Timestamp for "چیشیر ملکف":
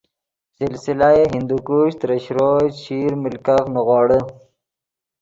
2.79-3.63